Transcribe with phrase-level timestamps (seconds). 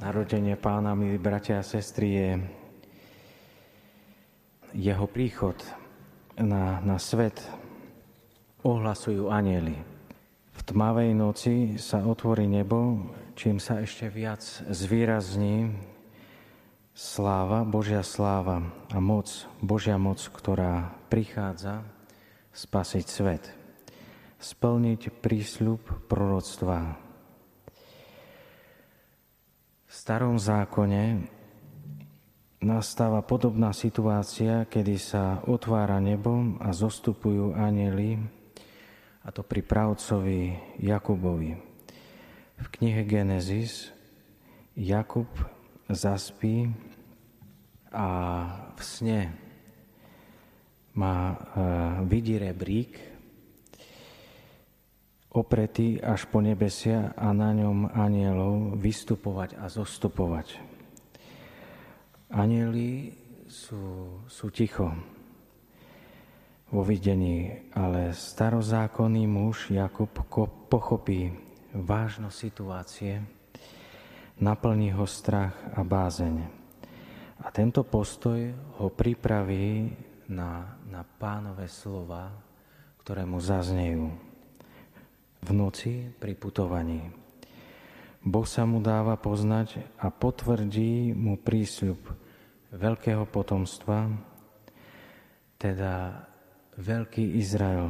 [0.00, 2.30] narodenie pána, milí bratia a sestry, je
[4.72, 5.60] jeho príchod
[6.40, 7.44] na, na svet.
[8.64, 9.76] Ohlasujú anieli.
[10.56, 14.40] V tmavej noci sa otvorí nebo, čím sa ešte viac
[14.72, 15.72] zvýrazní
[16.96, 19.28] sláva, Božia sláva a moc,
[19.60, 21.84] Božia moc, ktorá prichádza
[22.56, 23.44] spasiť svet.
[24.40, 27.10] Splniť prísľub proroctva
[29.90, 31.22] v starom zákone
[32.66, 38.18] nastáva podobná situácia, kedy sa otvára nebo a zostupujú anieli,
[39.22, 41.54] a to pri pravcovi Jakubovi.
[42.58, 43.94] V knihe Genesis
[44.74, 45.30] Jakub
[45.86, 46.66] zaspí
[47.94, 48.06] a
[48.74, 49.20] v sne
[50.90, 51.38] má,
[52.02, 52.98] vidí rebrík,
[55.30, 60.58] opretý až po nebesia a na ňom anielov vystupovať a zostupovať.
[62.30, 63.14] Anieli
[63.46, 64.90] sú, sú ticho
[66.70, 70.10] vo videní, ale starozákonný muž Jakub
[70.70, 71.34] pochopí
[71.74, 73.22] vážnosť situácie,
[74.38, 76.46] naplní ho strach a bázeň.
[77.40, 79.90] A tento postoj ho pripraví
[80.30, 82.30] na, na pánové slova,
[83.02, 84.29] ktoré mu zaznejú
[85.40, 87.08] v noci pri putovaní.
[88.20, 91.96] Boh sa mu dáva poznať a potvrdí mu prísľub
[92.76, 94.12] veľkého potomstva,
[95.56, 96.24] teda
[96.76, 97.88] veľký Izrael,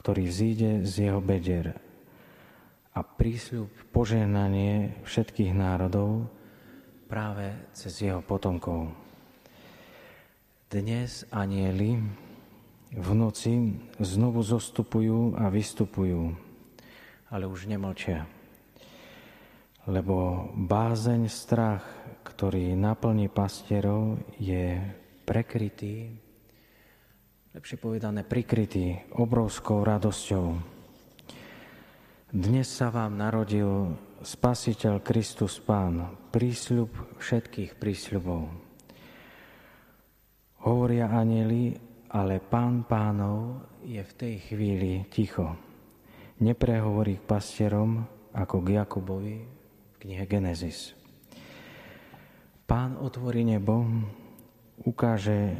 [0.00, 1.76] ktorý vzíde z jeho bedier
[2.96, 6.26] a prísľub požehnanie všetkých národov
[7.06, 8.90] práve cez jeho potomkov.
[10.70, 12.00] Dnes anieli
[12.90, 16.34] v noci znovu zostupujú a vystupujú,
[17.30, 18.26] ale už nemlčia.
[19.86, 21.86] Lebo bázeň, strach,
[22.26, 24.76] ktorý naplní pastierov, je
[25.22, 26.10] prekrytý,
[27.54, 30.46] lepšie povedané prikrytý obrovskou radosťou.
[32.30, 38.46] Dnes sa vám narodil Spasiteľ Kristus Pán, prísľub všetkých prísľubov.
[40.60, 45.54] Hovoria anieli, ale pán pánov je v tej chvíli ticho.
[46.42, 48.02] Neprehovorí k pastierom
[48.34, 49.36] ako k Jakubovi
[49.94, 50.98] v knihe Genesis.
[52.66, 53.86] Pán otvorí nebo,
[54.82, 55.54] ukáže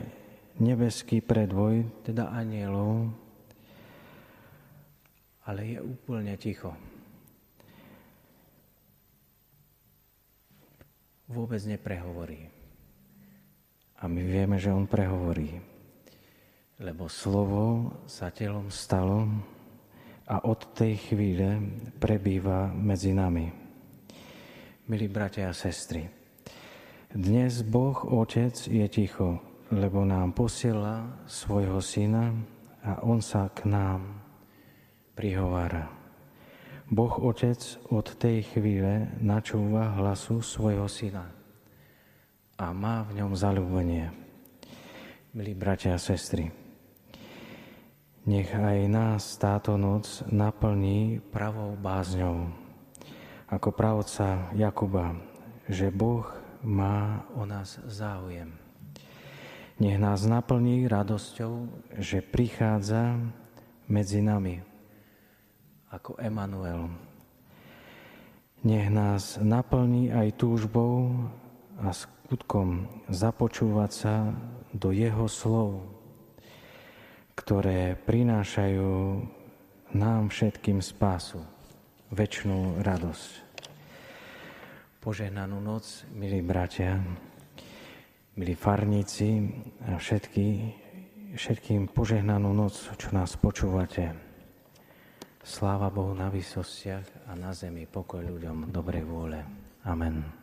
[0.59, 3.11] nebeský predvoj, teda anielov,
[5.47, 6.75] ale je úplne ticho.
[11.31, 12.51] Vôbec neprehovorí.
[14.03, 15.70] A my vieme, že on prehovorí
[16.81, 19.29] lebo slovo sa telom stalo
[20.25, 21.61] a od tej chvíle
[22.01, 23.53] prebýva medzi nami.
[24.89, 26.09] Milí bratia a sestry,
[27.13, 32.33] dnes Boh Otec je ticho, lebo nám posiela svojho syna
[32.81, 34.25] a on sa k nám
[35.13, 35.85] prihovára.
[36.89, 37.61] Boh Otec
[37.93, 41.29] od tej chvíle načúva hlasu svojho syna
[42.57, 44.11] a má v ňom zalúbenie.
[45.31, 46.51] Milí bratia a sestry,
[48.31, 52.55] nech aj nás táto noc naplní pravou bázňou,
[53.51, 55.19] ako pravca Jakuba,
[55.67, 56.31] že Boh
[56.63, 58.55] má o nás záujem.
[59.83, 61.67] Nech nás naplní radosťou,
[61.99, 63.19] že prichádza
[63.91, 64.63] medzi nami
[65.91, 66.87] ako Emanuel.
[68.63, 71.27] Nech nás naplní aj túžbou
[71.83, 74.31] a skutkom započúvať sa
[74.71, 76.00] do Jeho slov,
[77.41, 78.93] ktoré prinášajú
[79.97, 81.41] nám všetkým spásu,
[82.13, 83.31] väčšnú radosť.
[85.01, 87.01] Požehnanú noc, milí bratia,
[88.37, 89.41] milí farníci
[89.89, 90.47] a všetky,
[91.33, 94.13] všetkým požehnanú noc, čo nás počúvate.
[95.41, 99.41] Sláva Bohu na výsostiach a na zemi pokoj ľuďom dobrej vôle.
[99.89, 100.40] Amen.